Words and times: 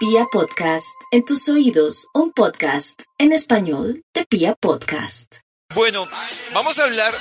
Pia 0.00 0.24
Podcast, 0.32 0.86
en 1.10 1.26
tus 1.26 1.46
oídos, 1.50 2.06
un 2.14 2.32
podcast 2.32 3.02
en 3.18 3.32
español 3.34 4.02
de 4.14 4.24
Pia 4.24 4.54
Podcast. 4.54 5.40
Bueno, 5.74 6.08
vamos 6.54 6.78
a 6.78 6.84
hablar 6.84 7.12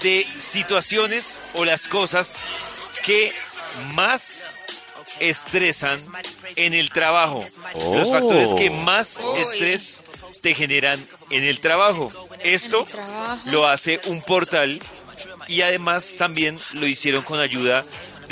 de 0.00 0.24
situaciones 0.24 1.40
o 1.56 1.64
las 1.64 1.88
cosas 1.88 2.46
que 3.04 3.32
más 3.94 4.54
estresan 5.18 5.98
en 6.54 6.72
el 6.72 6.90
trabajo. 6.90 7.44
Los 7.96 8.12
factores 8.12 8.54
que 8.54 8.70
más 8.70 9.20
Uy. 9.20 9.40
estrés 9.40 10.02
te 10.40 10.54
generan 10.54 11.04
en 11.30 11.42
el 11.42 11.58
trabajo. 11.58 12.10
Esto 12.44 12.84
trabajo. 12.84 13.50
lo 13.50 13.66
hace 13.66 14.00
un 14.06 14.22
portal 14.22 14.78
y 15.48 15.62
además 15.62 16.14
también 16.16 16.56
lo 16.74 16.86
hicieron 16.86 17.24
con 17.24 17.40
ayuda 17.40 17.84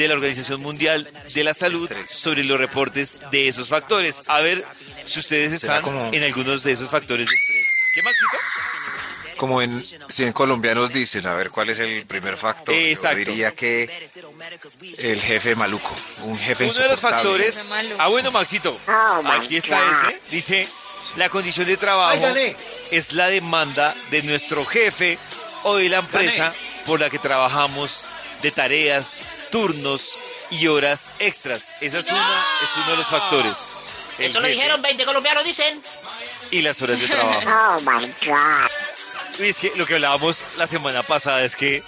de 0.03 0.09
la 0.09 0.15
Organización 0.15 0.61
Mundial 0.63 1.09
de 1.35 1.45
la 1.45 1.55
Salud 1.55 1.91
sobre 2.09 2.45
los 2.45 2.59
reportes 2.59 3.21
de 3.31 3.49
esos 3.49 3.69
factores. 3.69 4.23
A 4.29 4.41
ver 4.41 4.65
si 5.05 5.21
ustedes 5.21 5.53
están 5.53 5.83
como- 5.83 6.11
en 6.13 6.23
algunos 6.25 6.63
de 6.65 6.73
esos 6.73 6.89
factores 6.91 7.29
de 7.29 7.35
estrés. 7.35 7.67
¿Qué, 7.95 8.03
Maxito? 8.03 9.37
Como 9.37 9.61
en 9.61 9.85
100 10.09 10.33
colombianos 10.33 10.93
dicen, 10.93 11.27
a 11.27 11.35
ver 11.35 11.51
cuál 11.51 11.71
es 11.71 11.79
el 11.81 12.07
primer 12.07 12.37
factor. 12.37 12.75
Yo 12.75 12.81
Exacto. 12.81 13.19
diría 13.19 13.53
que 13.53 13.91
el 14.99 15.21
jefe 15.21 15.57
maluco, 15.57 15.93
un 16.25 16.39
jefe 16.39 16.65
Uno 16.65 16.73
de 16.75 16.89
los 16.89 17.01
factores. 17.01 17.73
Ah, 17.99 18.09
bueno, 18.09 18.31
Maxito. 18.31 18.79
Aquí 19.27 19.57
está 19.57 19.79
ese. 19.79 20.21
Dice: 20.31 20.69
La 21.17 21.29
condición 21.29 21.67
de 21.67 21.77
trabajo 21.77 22.25
es 22.91 23.13
la 23.13 23.29
demanda 23.29 23.95
de 24.11 24.23
nuestro 24.23 24.65
jefe 24.65 25.19
o 25.65 25.77
de 25.77 25.89
la 25.89 25.99
empresa 25.99 26.53
por 26.87 27.01
la 27.01 27.11
que 27.11 27.19
trabajamos 27.19 28.09
de 28.43 28.51
tareas, 28.51 29.23
turnos 29.51 30.19
y 30.51 30.67
horas 30.67 31.13
extras. 31.19 31.75
Esa 31.81 31.99
es, 31.99 32.11
una, 32.11 32.45
es 32.63 32.71
uno 32.77 32.91
de 32.91 32.97
los 32.97 33.07
factores. 33.07 33.59
El 34.19 34.27
Eso 34.27 34.41
lo 34.41 34.47
dijeron 34.47 34.83
20 34.83 35.05
colombianos, 35.05 35.45
dicen. 35.45 35.81
Y 36.51 36.61
las 36.61 36.81
horas 36.83 37.01
de 37.01 37.07
trabajo. 37.09 37.41
Oh 37.77 37.81
my 37.81 38.07
God. 38.27 38.71
Y 39.41 39.49
es 39.49 39.59
que 39.61 39.73
lo 39.77 39.87
que 39.87 39.95
hablábamos 39.95 40.45
la 40.59 40.67
semana 40.67 41.03
pasada 41.03 41.43
es 41.43 41.57
que 41.57 41.83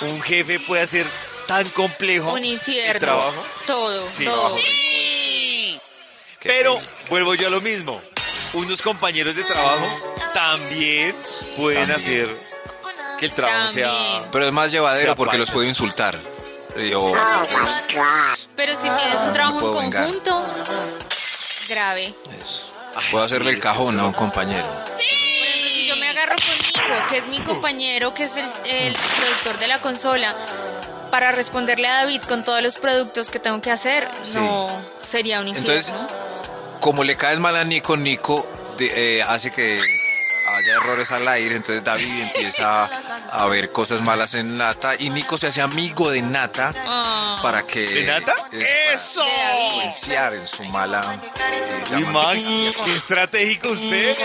un 0.00 0.22
jefe 0.22 0.58
puede 0.60 0.82
hacer 0.82 1.06
tan 1.46 1.68
complejo 1.70 2.32
Un 2.32 2.38
el 2.38 2.44
infierno. 2.46 2.98
trabajo. 3.00 3.46
Todo, 3.66 4.08
Sí. 4.10 4.24
todo. 4.24 4.56
Pero 6.42 6.80
vuelvo 7.10 7.34
yo 7.34 7.48
a 7.48 7.50
lo 7.50 7.60
mismo. 7.60 8.00
Unos 8.54 8.80
compañeros 8.80 9.34
de 9.34 9.44
trabajo 9.44 10.00
también 10.32 11.14
pueden 11.56 11.86
También. 11.88 11.96
hacer 12.24 12.48
que 13.16 13.26
el 13.26 13.32
trabajo 13.32 13.68
sea. 13.70 13.88
También. 13.90 14.22
Pero 14.32 14.46
es 14.46 14.52
más 14.52 14.70
llevadero 14.72 15.06
Sea 15.08 15.14
porque 15.16 15.38
los 15.38 15.50
puede 15.50 15.68
insultar. 15.68 16.18
Y 16.76 16.90
yo- 16.90 17.00
Oh 17.02 17.14
my 17.14 17.94
God. 17.96 18.04
Pero 18.54 18.72
si 18.72 18.82
tienes 18.88 19.16
un 19.26 19.32
trabajo 19.32 19.58
puedo 19.58 19.80
en 19.82 19.90
vengar. 19.90 20.04
conjunto, 20.04 20.46
grave. 21.68 22.14
puedo 23.10 23.24
hacerle 23.24 23.50
el 23.50 23.60
cajón 23.60 23.98
a 24.00 24.06
un 24.06 24.12
compañero. 24.12 24.66
Por 24.66 25.00
ejemplo, 25.00 25.68
si 25.70 25.86
yo 25.88 25.96
me 25.96 26.08
agarro 26.08 26.34
con 26.36 26.58
Nico, 26.66 27.06
que 27.08 27.18
es 27.18 27.26
mi 27.28 27.42
compañero, 27.44 28.14
que 28.14 28.24
es 28.24 28.36
el, 28.36 28.46
el 28.64 28.96
productor 29.18 29.58
de 29.58 29.68
la 29.68 29.80
consola, 29.80 30.34
para 31.10 31.32
responderle 31.32 31.88
a 31.88 31.94
David 32.02 32.22
con 32.22 32.44
todos 32.44 32.62
los 32.62 32.76
productos 32.76 33.28
que 33.30 33.38
tengo 33.38 33.60
que 33.60 33.70
hacer, 33.70 34.08
Sí. 34.22 34.38
no 34.38 34.66
sería 35.02 35.40
un 35.40 35.48
infierno. 35.48 35.72
Entonces, 35.72 35.94
Como 36.80 37.02
le 37.04 37.16
caes 37.16 37.38
mal 37.40 37.56
a 37.56 37.64
Nico, 37.64 37.96
Nico 37.96 38.46
de- 38.78 39.18
eh, 39.18 39.22
hace 39.22 39.50
que 39.50 39.80
haya 40.66 40.76
errores 40.76 41.12
al 41.12 41.26
aire, 41.28 41.56
entonces 41.56 41.82
David 41.84 42.22
empieza 42.22 42.84
a 43.30 43.46
ver 43.46 43.70
cosas 43.72 44.02
malas 44.02 44.34
en 44.34 44.56
Nata 44.58 44.94
y 44.98 45.10
Nico 45.10 45.38
se 45.38 45.46
hace 45.46 45.60
amigo 45.62 46.10
de 46.10 46.22
Nata 46.22 46.72
Ah. 46.86 47.38
para 47.42 47.66
que... 47.66 47.80
¿De 47.86 48.02
Nata? 48.04 48.34
¡Eso! 48.92 49.24
Influenciar 49.66 50.34
en 50.34 50.46
su 50.46 50.64
mala... 50.64 51.00
Y 51.96 52.02
Max, 52.04 52.44
qué 52.84 52.96
estratégico 52.96 53.68
usted. 53.70 54.16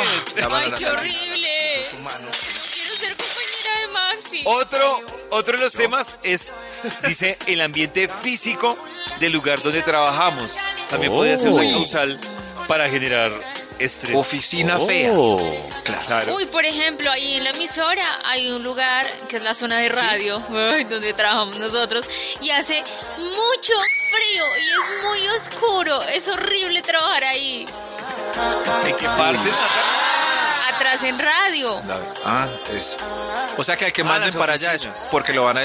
Ay, 0.52 0.74
qué 0.78 0.88
horrible. 0.88 1.50
Quiero 1.82 2.96
ser 3.00 3.16
compañera 3.16 3.80
de 3.80 3.88
Maxi. 3.94 4.42
Otro, 4.46 5.02
otro 5.32 5.58
de 5.58 5.64
los 5.64 5.74
temas 5.74 6.18
es, 6.24 6.54
dice, 7.08 7.38
el 7.48 7.62
ambiente 7.62 8.08
físico 8.08 8.78
del 9.20 9.32
lugar 9.34 9.62
donde 9.62 9.82
trabajamos. 9.82 10.56
También 10.90 11.12
podría 11.12 11.38
ser 11.38 11.50
una 11.50 11.62
Uy. 11.64 11.72
causal 11.72 12.20
para 12.68 12.90
generar 12.90 13.32
estrés. 13.80 14.16
Oficina 14.16 14.80
fea. 14.80 15.14
Claro. 15.84 16.36
Uy, 16.36 16.46
por 16.46 16.66
ejemplo, 16.66 17.10
ahí 17.12 17.38
en 17.38 17.44
la 17.44 17.50
emisora 17.52 18.20
hay 18.26 18.50
un 18.50 18.64
lugar 18.64 19.10
que 19.28 19.38
es 19.38 19.44
la 19.44 19.54
zona 19.54 19.78
de 19.80 19.90
radio, 19.90 20.40
donde 20.90 21.14
trabajamos 21.14 21.58
nosotros, 21.60 22.08
y 22.42 22.50
hace 22.52 22.84
mucho 23.18 23.74
frío 24.12 24.44
y 24.58 24.70
es 24.70 25.04
muy 25.06 25.28
oscuro. 25.30 26.02
Es 26.04 26.28
horrible 26.28 26.82
trabajar 26.82 27.24
ahí, 27.24 27.66
¿En 28.86 28.96
qué 28.96 29.06
parte, 29.06 29.50
atrás 30.74 31.04
en 31.04 31.20
radio. 31.20 31.82
Ah, 32.26 32.48
es... 32.74 32.98
O 33.58 33.64
sea 33.64 33.76
que 33.76 33.86
hay 33.86 33.92
que 33.92 34.02
Ah, 34.02 34.06
manden 34.06 34.28
las 34.30 34.38
para 34.38 34.54
allá 34.54 34.74
es 34.74 34.88
porque 35.12 35.34
lo 35.34 35.46
van 35.46 35.58
a... 35.58 35.62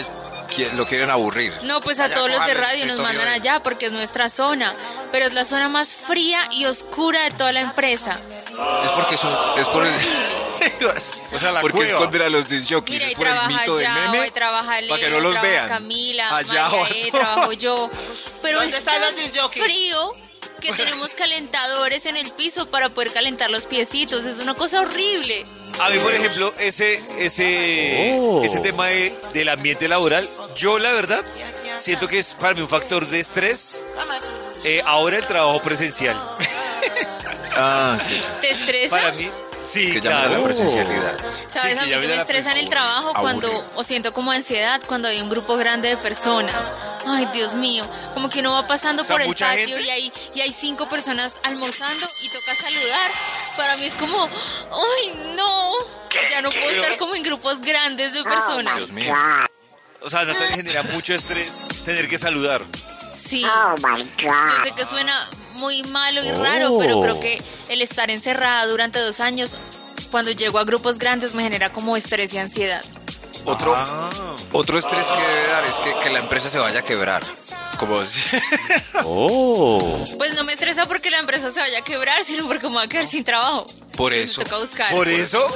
Lo 0.74 0.86
quieren 0.86 1.10
aburrir. 1.10 1.52
No, 1.62 1.80
pues 1.80 2.00
a 2.00 2.04
Allá 2.04 2.14
todos 2.14 2.30
los 2.30 2.46
de 2.46 2.54
radio 2.54 2.86
nos 2.86 3.00
mandan 3.00 3.28
allá 3.28 3.62
porque 3.62 3.86
es 3.86 3.92
nuestra 3.92 4.28
zona, 4.28 4.74
pero 5.12 5.26
es 5.26 5.34
la 5.34 5.44
zona 5.44 5.68
más 5.68 5.96
fría 5.96 6.48
y 6.52 6.66
oscura 6.66 7.24
de 7.24 7.30
toda 7.32 7.52
la 7.52 7.60
empresa. 7.60 8.18
Es 8.84 8.90
porque 8.92 9.18
son, 9.18 9.36
es 9.58 9.68
por 9.68 9.86
el, 9.86 9.92
O 11.34 11.38
sea, 11.38 11.52
la 11.52 11.60
porque 11.60 11.76
cueva. 11.78 12.26
a 12.26 12.28
los 12.30 12.48
disjockeys, 12.48 13.02
es 13.02 13.14
por 13.14 13.26
el 13.26 13.34
mito 13.48 13.76
de 13.76 13.84
Yao, 13.84 13.94
meme, 14.12 14.20
ahí 14.24 14.30
trabaja 14.30 14.80
Leo, 14.80 14.90
para 14.90 15.02
que 15.02 15.10
no 15.10 15.20
los 15.20 15.40
vean. 15.40 15.68
Camila, 15.68 16.36
Allá 16.36 16.68
María 16.68 17.06
E, 17.06 17.10
trabajo 17.10 17.52
yo. 17.52 17.90
Pero 18.42 18.58
¿Dónde 18.60 18.72
es 18.76 18.78
están 18.78 19.00
los 19.00 19.14
disjockeys? 19.16 19.62
frío 19.64 20.12
que 20.60 20.72
tenemos 20.76 21.14
calentadores 21.14 22.06
en 22.06 22.16
el 22.16 22.30
piso 22.32 22.68
para 22.68 22.88
poder 22.88 23.12
calentar 23.12 23.50
los 23.50 23.66
piecitos. 23.66 24.24
Es 24.24 24.38
una 24.38 24.54
cosa 24.54 24.80
horrible. 24.80 25.44
A 25.80 25.90
mí, 25.90 25.98
por 25.98 26.14
ejemplo, 26.14 26.52
ese, 26.58 27.02
ese, 27.18 28.16
ese 28.44 28.60
tema 28.60 28.86
de- 28.86 29.14
del 29.32 29.48
ambiente 29.48 29.88
laboral, 29.88 30.28
yo 30.56 30.78
la 30.78 30.92
verdad 30.92 31.24
siento 31.76 32.08
que 32.08 32.18
es 32.18 32.34
para 32.34 32.54
mí 32.54 32.62
un 32.62 32.68
factor 32.68 33.06
de 33.06 33.20
estrés. 33.20 33.82
Eh, 34.64 34.82
ahora 34.86 35.18
el 35.18 35.26
trabajo 35.26 35.60
presencial. 35.62 36.16
Ah, 37.58 37.96
¿Te 38.42 38.50
estresa? 38.50 38.94
Para 38.94 39.12
mí, 39.12 39.30
sí, 39.64 39.90
que 39.90 40.02
llama 40.02 40.20
la 40.24 40.28
claro. 40.28 40.44
presencialidad. 40.44 41.16
¿Sabes 41.48 41.72
Sí, 41.72 41.78
a 41.78 41.84
que 41.84 41.86
mí 41.96 42.02
que 42.02 42.08
me 42.08 42.14
la 42.16 42.20
estresa 42.20 42.52
en 42.52 42.58
el 42.58 42.68
trabajo 42.68 43.14
cuando, 43.18 43.64
o 43.76 43.82
siento 43.82 44.12
como 44.12 44.30
ansiedad 44.30 44.78
cuando 44.86 45.08
hay 45.08 45.22
un 45.22 45.30
grupo 45.30 45.56
grande 45.56 45.88
de 45.88 45.96
personas? 45.96 46.54
Ay, 47.06 47.26
Dios 47.32 47.54
mío, 47.54 47.82
como 48.12 48.28
que 48.28 48.40
uno 48.40 48.52
va 48.52 48.66
pasando 48.66 49.04
sea, 49.04 49.14
por 49.16 49.22
el 49.22 49.28
patio 49.34 49.68
gente. 49.68 49.80
y 49.84 49.88
hay, 49.88 50.12
y 50.34 50.40
hay 50.42 50.52
cinco 50.52 50.86
personas 50.86 51.40
almorzando 51.44 52.06
y 52.22 52.28
toca 52.28 52.54
saludar. 52.62 53.10
Para 53.56 53.76
mí 53.78 53.86
es 53.86 53.94
como, 53.94 54.24
ay, 54.28 55.15
no 56.46 56.60
puedo 56.60 56.70
estar 56.82 56.96
como 56.98 57.14
en 57.14 57.22
grupos 57.22 57.60
grandes 57.60 58.12
de 58.12 58.22
personas. 58.22 58.76
Dios 58.76 58.92
mío. 58.92 59.14
O 60.02 60.10
sea, 60.10 60.24
Natalia 60.24 60.48
le 60.48 60.56
genera 60.56 60.82
mucho 60.84 61.14
estrés 61.14 61.66
tener 61.84 62.08
que 62.08 62.16
saludar. 62.18 62.62
Sí. 63.12 63.44
Oh 63.44 63.74
my 63.78 64.02
Yo 64.18 64.28
God. 64.30 64.62
sé 64.64 64.72
que 64.76 64.84
suena 64.84 65.28
muy 65.54 65.82
malo 65.84 66.22
y 66.22 66.30
raro, 66.32 66.78
pero 66.78 67.00
creo 67.00 67.18
que 67.18 67.42
el 67.70 67.82
estar 67.82 68.10
encerrada 68.10 68.66
durante 68.66 69.00
dos 69.00 69.20
años, 69.20 69.56
cuando 70.10 70.30
llego 70.30 70.58
a 70.58 70.64
grupos 70.64 70.98
grandes, 70.98 71.34
me 71.34 71.42
genera 71.42 71.72
como 71.72 71.96
estrés 71.96 72.32
y 72.34 72.38
ansiedad. 72.38 72.84
Otro, 73.46 73.74
Ah. 73.76 74.10
otro 74.52 74.78
estrés 74.78 75.06
que 75.06 75.20
debe 75.20 75.46
dar 75.48 75.64
es 75.64 75.78
que, 75.78 75.92
que 76.02 76.10
la 76.10 76.18
empresa 76.20 76.50
se 76.50 76.58
vaya 76.58 76.80
a 76.80 76.82
quebrar. 76.82 77.22
Como 77.78 78.00
si- 78.04 78.20
Pues 80.18 80.34
no 80.34 80.44
me 80.44 80.52
estresa 80.52 80.86
porque 80.86 81.10
la 81.10 81.18
empresa 81.18 81.50
se 81.50 81.60
vaya 81.60 81.78
a 81.78 81.82
quebrar, 81.82 82.24
sino 82.24 82.46
porque 82.46 82.66
me 82.68 82.74
voy 82.74 82.84
a 82.84 82.88
quedar 82.88 83.06
sin 83.06 83.24
trabajo. 83.24 83.66
Por 83.96 84.12
eso. 84.12 84.42
toca 84.42 84.58
buscar. 84.58 84.94
Por 84.94 85.08
eso, 85.08 85.46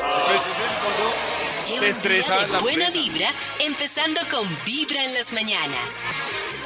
Lleva 1.69 1.81
Te 1.81 1.93
un 1.93 2.03
día 2.03 2.47
de 2.47 2.59
buena 2.59 2.91
vibra, 2.91 3.29
empezando 3.61 4.21
con 4.31 4.49
Vibra 4.65 5.05
en 5.05 5.15
las 5.15 5.33
mañanas. 5.33 6.60